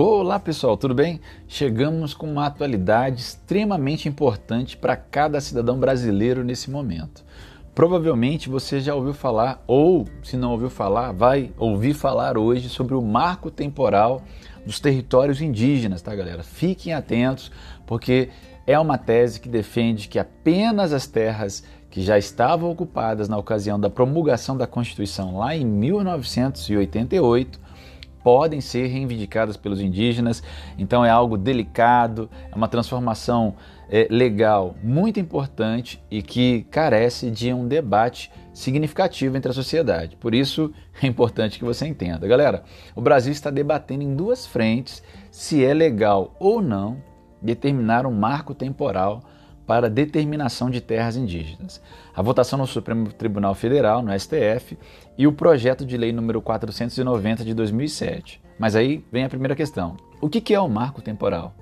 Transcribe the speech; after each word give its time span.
Olá 0.00 0.38
pessoal, 0.38 0.76
tudo 0.76 0.94
bem? 0.94 1.20
Chegamos 1.48 2.14
com 2.14 2.30
uma 2.30 2.46
atualidade 2.46 3.20
extremamente 3.20 4.08
importante 4.08 4.76
para 4.76 4.96
cada 4.96 5.40
cidadão 5.40 5.76
brasileiro 5.76 6.44
nesse 6.44 6.70
momento. 6.70 7.24
Provavelmente 7.74 8.48
você 8.48 8.80
já 8.80 8.94
ouviu 8.94 9.12
falar, 9.12 9.60
ou 9.66 10.06
se 10.22 10.36
não 10.36 10.52
ouviu 10.52 10.70
falar, 10.70 11.10
vai 11.10 11.50
ouvir 11.58 11.94
falar 11.94 12.38
hoje 12.38 12.68
sobre 12.68 12.94
o 12.94 13.02
marco 13.02 13.50
temporal 13.50 14.22
dos 14.64 14.78
territórios 14.78 15.42
indígenas, 15.42 16.00
tá 16.00 16.14
galera? 16.14 16.44
Fiquem 16.44 16.94
atentos, 16.94 17.50
porque 17.84 18.28
é 18.68 18.78
uma 18.78 18.98
tese 18.98 19.40
que 19.40 19.48
defende 19.48 20.06
que 20.06 20.20
apenas 20.20 20.92
as 20.92 21.08
terras 21.08 21.64
que 21.90 22.02
já 22.02 22.16
estavam 22.16 22.70
ocupadas 22.70 23.28
na 23.28 23.36
ocasião 23.36 23.80
da 23.80 23.90
promulgação 23.90 24.56
da 24.56 24.68
Constituição 24.68 25.38
lá 25.38 25.56
em 25.56 25.64
1988 25.64 27.66
podem 28.28 28.60
ser 28.60 28.88
reivindicadas 28.88 29.56
pelos 29.56 29.80
indígenas. 29.80 30.42
Então 30.76 31.02
é 31.02 31.08
algo 31.08 31.38
delicado, 31.38 32.28
é 32.52 32.54
uma 32.54 32.68
transformação 32.68 33.54
é, 33.88 34.06
legal 34.10 34.76
muito 34.82 35.18
importante 35.18 35.98
e 36.10 36.20
que 36.20 36.66
carece 36.70 37.30
de 37.30 37.50
um 37.54 37.66
debate 37.66 38.30
significativo 38.52 39.34
entre 39.34 39.50
a 39.50 39.54
sociedade. 39.54 40.14
Por 40.16 40.34
isso 40.34 40.70
é 41.02 41.06
importante 41.06 41.58
que 41.58 41.64
você 41.64 41.86
entenda. 41.86 42.28
Galera, 42.28 42.64
o 42.94 43.00
Brasil 43.00 43.32
está 43.32 43.48
debatendo 43.48 44.02
em 44.02 44.14
duas 44.14 44.46
frentes 44.46 45.02
se 45.30 45.64
é 45.64 45.72
legal 45.72 46.36
ou 46.38 46.60
não 46.60 47.02
determinar 47.40 48.04
um 48.04 48.12
marco 48.12 48.54
temporal 48.54 49.22
para 49.68 49.90
determinação 49.90 50.70
de 50.70 50.80
terras 50.80 51.14
indígenas. 51.14 51.78
A 52.16 52.22
votação 52.22 52.58
no 52.58 52.66
Supremo 52.66 53.12
Tribunal 53.12 53.54
Federal, 53.54 54.00
no 54.00 54.18
STF, 54.18 54.78
e 55.18 55.26
o 55.26 55.32
projeto 55.32 55.84
de 55.84 55.94
lei 55.94 56.10
número 56.10 56.40
490 56.40 57.44
de 57.44 57.52
2007. 57.52 58.40
Mas 58.58 58.74
aí 58.74 59.04
vem 59.12 59.24
a 59.24 59.28
primeira 59.28 59.54
questão. 59.54 59.98
O 60.22 60.28
que 60.30 60.54
é 60.54 60.58
o 60.58 60.70
marco 60.70 61.02
temporal? 61.02 61.54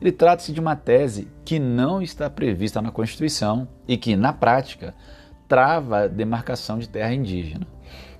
Ele 0.00 0.10
trata-se 0.10 0.52
de 0.52 0.58
uma 0.58 0.74
tese 0.74 1.28
que 1.44 1.58
não 1.58 2.00
está 2.00 2.30
prevista 2.30 2.80
na 2.80 2.90
Constituição 2.90 3.68
e 3.86 3.98
que, 3.98 4.16
na 4.16 4.32
prática, 4.32 4.94
trava 5.46 6.04
a 6.04 6.08
demarcação 6.08 6.78
de 6.78 6.88
terra 6.88 7.12
indígena. 7.12 7.66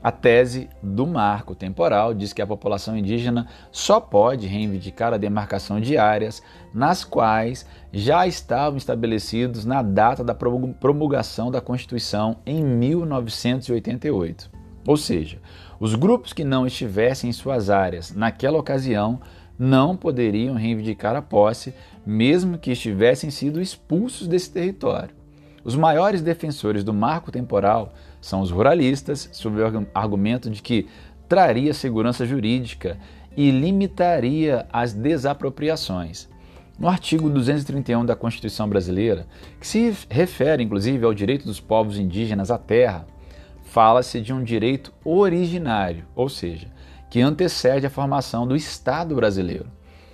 A 0.03 0.11
tese 0.11 0.71
do 0.83 1.07
marco 1.07 1.55
temporal 1.55 2.15
diz 2.15 2.33
que 2.33 2.41
a 2.41 2.47
população 2.47 2.97
indígena 2.97 3.47
só 3.71 4.01
pode 4.01 4.47
reivindicar 4.47 5.13
a 5.13 5.19
demarcação 5.19 5.79
de 5.79 5.99
áreas 5.99 6.43
nas 6.73 7.05
quais 7.05 7.67
já 7.93 8.27
estavam 8.27 8.79
estabelecidos 8.79 9.67
na 9.67 9.83
data 9.83 10.25
da 10.25 10.35
promulgação 10.35 11.51
da 11.51 11.61
Constituição 11.61 12.39
em 12.47 12.65
1988. 12.65 14.51
Ou 14.87 14.97
seja, 14.97 15.39
os 15.79 15.95
grupos 15.95 16.33
que 16.33 16.45
não 16.45 16.67
estivessem 16.67 17.29
em 17.29 17.33
suas 17.35 17.69
áreas 17.69 18.15
naquela 18.15 18.59
ocasião 18.59 19.21
não 19.59 19.95
poderiam 19.95 20.55
reivindicar 20.55 21.15
a 21.15 21.21
posse, 21.21 21.75
mesmo 22.07 22.57
que 22.57 22.73
estivessem 22.73 23.29
sido 23.29 23.61
expulsos 23.61 24.27
desse 24.27 24.51
território. 24.51 25.15
Os 25.63 25.77
maiores 25.77 26.23
defensores 26.23 26.83
do 26.83 26.95
marco 26.95 27.31
temporal 27.31 27.93
são 28.21 28.41
os 28.41 28.51
ruralistas, 28.51 29.29
sob 29.33 29.61
o 29.61 29.87
argumento 29.95 30.51
de 30.51 30.61
que 30.63 30.87
traria 31.29 31.73
segurança 31.73 32.27
jurídica 32.27 32.99
e 33.37 33.51
limitaria 33.51 34.67
as 34.73 34.93
desapropriações. 34.93 36.29
No 36.79 36.89
artigo 36.89 37.29
231 37.29 38.05
da 38.05 38.17
Constituição 38.17 38.69
Brasileira, 38.69 39.27
que 39.61 39.67
se 39.67 39.95
refere 40.09 40.63
inclusive 40.63 41.05
ao 41.05 41.15
direito 41.15 41.45
dos 41.45 41.61
povos 41.61 41.99
indígenas 41.99 42.51
à 42.51 42.59
terra, 42.59 43.07
fala-se 43.63 44.21
de 44.21 44.33
um 44.33 44.43
direito 44.43 44.93
originário, 45.05 46.05
ou 46.15 46.29
seja, 46.29 46.69
que 47.09 47.21
antecede 47.21 47.87
a 47.87 47.91
formação 47.91 48.47
do 48.47 48.57
Estado 48.57 49.15
brasileiro. 49.15 49.67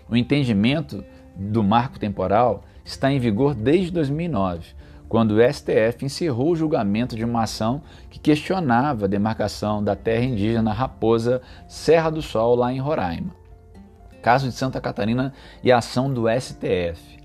O 0.09 0.17
entendimento 0.17 1.05
do 1.37 1.63
marco 1.63 1.99
temporal 1.99 2.65
está 2.85 3.13
em 3.13 3.19
vigor 3.19 3.55
desde 3.55 3.91
2009, 3.93 4.75
quando 5.09 5.33
o 5.33 5.53
STF 5.53 6.05
encerrou 6.05 6.51
o 6.51 6.57
julgamento 6.57 7.15
de 7.15 7.25
uma 7.25 7.43
ação 7.43 7.83
que 8.11 8.19
questionava 8.19 9.05
a 9.05 9.09
demarcação 9.09 9.83
da 9.83 9.95
terra 9.95 10.25
indígena 10.25 10.73
Raposa 10.73 11.41
Serra 11.69 12.11
do 12.11 12.21
Sol, 12.23 12.57
lá 12.57 12.73
em 12.73 12.81
Roraima. 12.81 13.35
Caso 14.23 14.49
de 14.49 14.55
Santa 14.55 14.81
Catarina 14.81 15.33
e 15.63 15.71
a 15.71 15.79
ação 15.79 16.13
do 16.13 16.25
STF. 16.29 17.17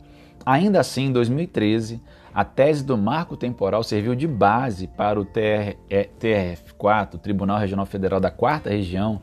Ainda 0.45 0.79
assim, 0.79 1.05
em 1.05 1.11
2013, 1.11 2.01
a 2.33 2.45
tese 2.45 2.83
do 2.83 2.97
marco 2.97 3.35
temporal 3.35 3.83
serviu 3.83 4.15
de 4.15 4.27
base 4.27 4.87
para 4.87 5.19
o 5.19 5.25
TRF4, 5.25 7.19
Tribunal 7.19 7.59
Regional 7.59 7.85
Federal 7.85 8.19
da 8.19 8.31
Quarta 8.31 8.69
Região, 8.69 9.21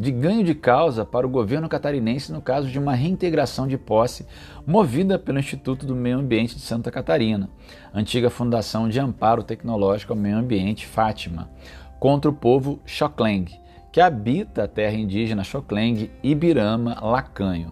de 0.00 0.10
ganho 0.10 0.42
de 0.42 0.54
causa 0.54 1.04
para 1.04 1.26
o 1.26 1.30
governo 1.30 1.68
catarinense 1.68 2.32
no 2.32 2.40
caso 2.40 2.68
de 2.68 2.78
uma 2.78 2.94
reintegração 2.94 3.68
de 3.68 3.76
posse 3.76 4.26
movida 4.66 5.18
pelo 5.18 5.38
Instituto 5.38 5.84
do 5.84 5.94
Meio 5.94 6.18
Ambiente 6.18 6.54
de 6.54 6.62
Santa 6.62 6.90
Catarina, 6.90 7.50
antiga 7.92 8.30
Fundação 8.30 8.88
de 8.88 8.98
Amparo 8.98 9.42
Tecnológico 9.42 10.14
ao 10.14 10.18
Meio 10.18 10.38
Ambiente 10.38 10.86
Fátima, 10.86 11.50
contra 11.98 12.30
o 12.30 12.34
povo 12.34 12.80
Xokleng, 12.86 13.44
que 13.92 14.00
habita 14.00 14.64
a 14.64 14.68
terra 14.68 14.94
indígena 14.94 15.44
Xokleng 15.44 16.10
Ibirama 16.22 16.98
Lacanho. 16.98 17.70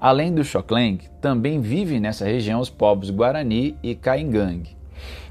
Além 0.00 0.34
do 0.34 0.42
Xokleng, 0.42 0.98
também 1.20 1.60
vivem 1.60 2.00
nessa 2.00 2.24
região 2.24 2.58
os 2.58 2.68
povos 2.68 3.10
Guarani 3.10 3.76
e 3.80 3.94
Caingangue. 3.94 4.76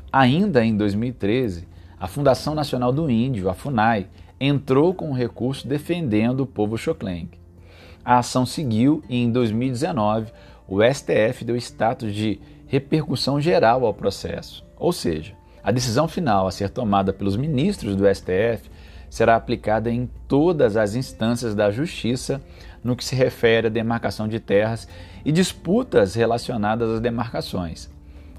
Ainda 0.10 0.64
em 0.64 0.78
2013, 0.78 1.68
a 2.00 2.08
Fundação 2.08 2.56
Nacional 2.56 2.94
do 2.94 3.10
Índio, 3.10 3.50
a 3.50 3.54
FUNAI, 3.54 4.08
entrou 4.40 4.94
com 4.94 5.12
recurso 5.12 5.68
defendendo 5.68 6.42
o 6.42 6.48
povo 6.48 6.78
Xokleng. 6.78 7.30
A 8.04 8.20
ação 8.20 8.46
seguiu 8.46 9.04
e 9.10 9.18
em 9.18 9.32
2019 9.32 10.32
o 10.68 10.80
STF 10.84 11.44
deu 11.44 11.56
status 11.58 12.14
de 12.14 12.40
repercussão 12.68 13.42
geral 13.42 13.86
ao 13.86 13.94
processo, 13.94 14.66
ou 14.78 14.94
seja, 14.94 15.34
a 15.64 15.72
decisão 15.72 16.08
final 16.08 16.48
a 16.48 16.52
ser 16.52 16.70
tomada 16.70 17.12
pelos 17.12 17.36
ministros 17.36 17.96
do 17.96 18.06
STF 18.14 18.70
será 19.10 19.36
aplicada 19.36 19.92
em 19.92 20.10
todas 20.28 20.78
as 20.78 20.96
instâncias 20.96 21.56
da 21.56 21.72
Justiça 21.72 22.42
no 22.84 22.96
que 22.96 23.04
se 23.04 23.16
refere 23.16 23.68
à 23.68 23.70
demarcação 23.70 24.28
de 24.28 24.40
terras 24.40 24.88
e 25.26 25.32
disputas 25.32 26.16
relacionadas 26.16 26.90
às 26.90 27.00
demarcações. 27.00 27.90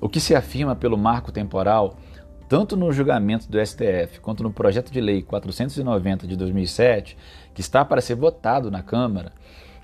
O 0.01 0.09
que 0.09 0.21
se 0.21 0.35
afirma 0.35 0.75
pelo 0.75 0.97
marco 0.97 1.31
temporal 1.31 1.99
tanto 2.51 2.77
no 2.77 2.91
julgamento 2.91 3.49
do 3.49 3.65
STF 3.65 4.19
quanto 4.21 4.43
no 4.43 4.53
projeto 4.53 4.91
de 4.91 5.01
lei 5.01 5.23
490 5.23 6.27
de 6.27 6.35
2007, 6.37 7.17
que 7.55 7.61
está 7.61 7.85
para 7.85 8.01
ser 8.01 8.17
votado 8.17 8.73
na 8.73 8.83
Câmara, 8.83 9.31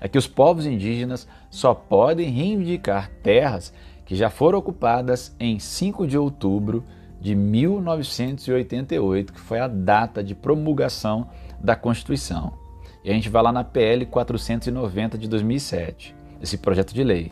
é 0.01 0.09
que 0.09 0.17
os 0.17 0.27
povos 0.27 0.65
indígenas 0.65 1.29
só 1.49 1.73
podem 1.73 2.29
reivindicar 2.29 3.09
terras 3.23 3.73
que 4.05 4.17
já 4.17 4.29
foram 4.29 4.59
ocupadas 4.59 5.33
em 5.39 5.57
5 5.57 6.05
de 6.05 6.17
outubro 6.17 6.83
de 7.21 7.33
1988, 7.35 9.31
que 9.31 9.39
foi 9.39 9.61
a 9.61 9.69
data 9.69 10.21
de 10.21 10.35
promulgação 10.35 11.29
da 11.61 11.73
Constituição. 11.73 12.51
E 13.01 13.09
a 13.09 13.13
gente 13.13 13.29
vai 13.29 13.43
lá 13.43 13.53
na 13.53 13.63
PL 13.63 14.05
490 14.07 15.17
de 15.17 15.29
2007, 15.29 16.13
esse 16.41 16.57
projeto 16.57 16.93
de 16.93 17.01
lei. 17.05 17.31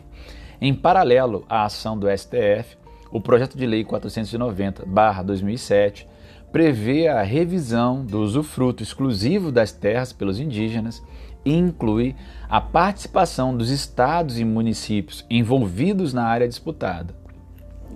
Em 0.58 0.72
paralelo 0.72 1.44
à 1.46 1.66
ação 1.66 1.98
do 1.98 2.08
STF, 2.08 2.78
o 3.10 3.20
projeto 3.20 3.56
de 3.56 3.66
lei 3.66 3.84
490/2007 3.84 6.06
prevê 6.50 7.08
a 7.08 7.22
revisão 7.22 8.04
do 8.04 8.20
usufruto 8.20 8.82
exclusivo 8.82 9.52
das 9.52 9.72
terras 9.72 10.12
pelos 10.12 10.40
indígenas 10.40 11.02
e 11.44 11.52
inclui 11.52 12.16
a 12.48 12.60
participação 12.60 13.56
dos 13.56 13.70
estados 13.70 14.38
e 14.38 14.44
municípios 14.44 15.24
envolvidos 15.30 16.12
na 16.12 16.24
área 16.24 16.48
disputada. 16.48 17.14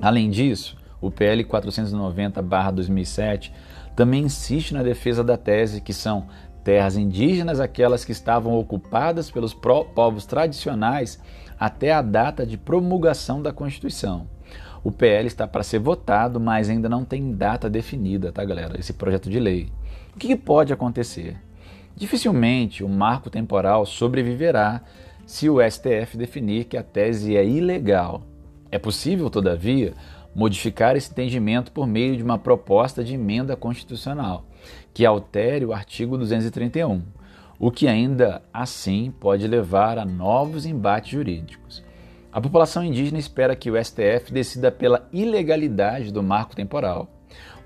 Além 0.00 0.30
disso, 0.30 0.76
o 1.00 1.10
PL 1.10 1.42
490/2007 1.44 3.52
também 3.96 4.22
insiste 4.22 4.72
na 4.72 4.82
defesa 4.82 5.22
da 5.24 5.36
tese 5.36 5.80
que 5.80 5.92
são 5.92 6.26
terras 6.62 6.96
indígenas 6.96 7.60
aquelas 7.60 8.04
que 8.04 8.12
estavam 8.12 8.56
ocupadas 8.58 9.30
pelos 9.30 9.54
povos 9.54 10.26
tradicionais 10.26 11.18
até 11.58 11.92
a 11.92 12.02
data 12.02 12.46
de 12.46 12.56
promulgação 12.56 13.42
da 13.42 13.52
Constituição. 13.52 14.28
O 14.82 14.90
PL 14.90 15.26
está 15.26 15.46
para 15.46 15.62
ser 15.62 15.78
votado, 15.78 16.40
mas 16.40 16.70
ainda 16.70 16.88
não 16.88 17.04
tem 17.04 17.32
data 17.32 17.68
definida, 17.68 18.32
tá, 18.32 18.44
galera? 18.44 18.78
Esse 18.78 18.92
projeto 18.92 19.28
de 19.28 19.38
lei. 19.38 19.68
O 20.14 20.18
que 20.18 20.34
pode 20.34 20.72
acontecer? 20.72 21.36
Dificilmente 21.94 22.82
o 22.82 22.88
marco 22.88 23.28
temporal 23.28 23.84
sobreviverá 23.84 24.80
se 25.26 25.50
o 25.50 25.58
STF 25.60 26.16
definir 26.16 26.64
que 26.64 26.76
a 26.76 26.82
tese 26.82 27.36
é 27.36 27.44
ilegal. 27.44 28.22
É 28.70 28.78
possível, 28.78 29.28
todavia, 29.28 29.92
modificar 30.34 30.96
esse 30.96 31.10
entendimento 31.10 31.72
por 31.72 31.86
meio 31.86 32.16
de 32.16 32.22
uma 32.22 32.38
proposta 32.38 33.04
de 33.04 33.14
emenda 33.14 33.56
constitucional 33.56 34.44
que 34.92 35.06
altere 35.06 35.64
o 35.64 35.72
artigo 35.72 36.16
231, 36.18 37.02
o 37.58 37.70
que 37.70 37.86
ainda 37.86 38.42
assim 38.52 39.12
pode 39.20 39.46
levar 39.46 39.98
a 39.98 40.04
novos 40.04 40.66
embates 40.66 41.10
jurídicos. 41.10 41.82
A 42.32 42.40
população 42.40 42.84
indígena 42.84 43.18
espera 43.18 43.56
que 43.56 43.70
o 43.70 43.84
STF 43.84 44.32
decida 44.32 44.70
pela 44.70 45.08
ilegalidade 45.12 46.12
do 46.12 46.22
marco 46.22 46.54
temporal. 46.54 47.08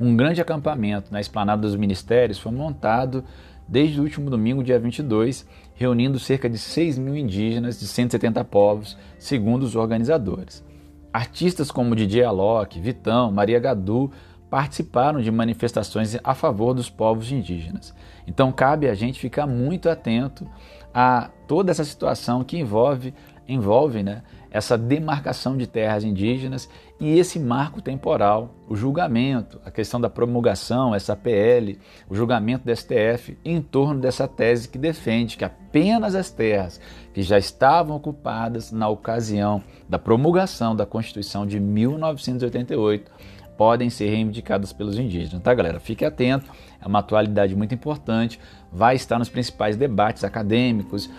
Um 0.01 0.17
grande 0.17 0.41
acampamento 0.41 1.13
na 1.13 1.21
esplanada 1.21 1.61
dos 1.63 1.77
ministérios 1.77 2.39
foi 2.39 2.51
montado 2.51 3.23
desde 3.69 4.01
o 4.01 4.03
último 4.03 4.31
domingo, 4.31 4.65
dia 4.65 4.79
22, 4.79 5.47
reunindo 5.75 6.19
cerca 6.19 6.49
de 6.49 6.57
6 6.57 6.97
mil 6.99 7.15
indígenas 7.15 7.79
de 7.79 7.87
170 7.87 8.43
povos, 8.45 8.97
segundo 9.19 9.65
os 9.65 9.77
organizadores. 9.77 10.65
Artistas 11.13 11.71
como 11.71 11.95
DJ 11.95 12.25
Alok, 12.25 12.81
Vitão, 12.81 13.31
Maria 13.31 13.61
Gadu 13.61 14.11
participaram 14.49 15.21
de 15.21 15.31
manifestações 15.31 16.17
a 16.25 16.35
favor 16.35 16.73
dos 16.73 16.89
povos 16.89 17.31
indígenas. 17.31 17.95
Então 18.27 18.51
cabe 18.51 18.89
a 18.89 18.95
gente 18.95 19.21
ficar 19.21 19.47
muito 19.47 19.91
atento 19.91 20.47
a 20.93 21.29
toda 21.47 21.71
essa 21.71 21.85
situação 21.85 22.43
que 22.43 22.57
envolve 22.57 23.13
envolve 23.49 24.03
né, 24.03 24.23
essa 24.55 24.79
demarcação 24.79 25.57
de 25.57 25.67
terras 25.67 26.05
indígenas 26.05 26.71
e 27.01 27.19
esse 27.19 27.41
marco 27.41 27.83
temporal, 27.83 28.55
o 28.69 28.77
julgamento, 28.77 29.61
a 29.65 29.71
questão 29.71 30.01
da 30.01 30.09
promulgação, 30.09 30.95
essa 30.95 31.17
PL, 31.17 31.77
o 32.09 32.15
julgamento 32.15 32.65
do 32.65 32.75
STF 32.75 33.37
em 33.45 33.61
torno 33.61 34.01
dessa 34.01 34.29
tese 34.29 34.69
que 34.69 34.79
defende 34.79 35.37
que 35.37 35.45
apenas 35.45 36.15
as 36.15 36.31
terras 36.31 36.81
que 37.13 37.21
já 37.21 37.37
estavam 37.37 37.97
ocupadas 37.97 38.71
na 38.71 38.89
ocasião 38.89 39.61
da 39.89 39.99
promulgação 39.99 40.77
da 40.77 40.87
Constituição 40.87 41.45
de 41.45 41.59
1988 41.59 43.11
podem 43.57 43.91
ser 43.91 44.09
reivindicadas 44.09 44.73
pelos 44.73 44.97
indígenas, 44.97 45.43
tá 45.43 45.53
galera? 45.53 45.81
Fique 45.81 46.05
atento, 46.05 46.49
é 46.81 46.87
uma 46.87 47.01
atualidade 47.01 47.57
muito 47.57 47.75
importante, 47.75 48.39
vai 48.73 48.95
estar 48.95 49.19
nos 49.19 49.29
principais 49.29 49.77
debates 49.77 50.23
acadêmicos 50.23 51.11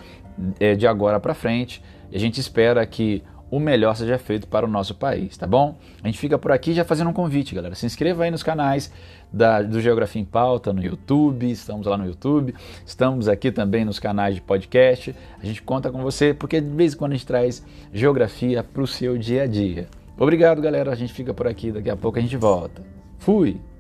é, 0.58 0.74
de 0.74 0.88
agora 0.88 1.20
para 1.20 1.34
frente 1.34 1.82
e 2.12 2.18
a 2.18 2.20
gente 2.20 2.40
espera 2.40 2.86
que 2.86 3.24
o 3.50 3.60
melhor 3.60 3.96
seja 3.96 4.18
feito 4.18 4.48
para 4.48 4.66
o 4.66 4.70
nosso 4.70 4.96
país, 4.96 5.38
tá 5.38 5.46
bom? 5.46 5.78
A 6.04 6.08
gente 6.08 6.18
fica 6.18 6.38
por 6.38 6.52
aqui 6.52 6.74
já 6.74 6.84
fazendo 6.84 7.10
um 7.10 7.14
convite, 7.14 7.54
galera. 7.54 7.76
Se 7.76 7.86
inscreva 7.86 8.24
aí 8.24 8.32
nos 8.32 8.44
canais 8.44 8.92
da, 9.32 9.62
do 9.62 9.80
Geografia 9.80 10.22
em 10.22 10.26
Pauta 10.26 10.74
no 10.74 10.84
YouTube, 10.84 11.50
estamos 11.50 11.86
lá 11.86 11.98
no 11.98 12.06
YouTube, 12.06 12.54
estamos 12.86 13.28
aqui 13.28 13.52
também 13.52 13.86
nos 13.86 14.00
canais 14.00 14.36
de 14.36 14.42
podcast. 14.42 15.16
A 15.42 15.46
gente 15.46 15.62
conta 15.62 15.92
com 15.92 16.02
você 16.02 16.34
porque 16.34 16.60
de 16.60 16.70
vez 16.70 16.94
em 16.94 16.98
quando 16.98 17.12
a 17.12 17.16
gente 17.16 17.28
traz 17.28 17.64
geografia 17.94 18.64
para 18.64 18.82
o 18.82 18.88
seu 18.88 19.18
dia 19.18 19.44
a 19.44 19.48
dia. 19.48 19.88
Obrigado, 20.18 20.62
galera. 20.62 20.92
A 20.92 20.96
gente 20.96 21.14
fica 21.14 21.34
por 21.34 21.48
aqui, 21.48 21.72
daqui 21.72 21.90
a 21.90 21.96
pouco 21.96 22.18
a 22.18 22.22
gente 22.22 22.38
volta. 22.38 22.82
Fui! 23.20 23.75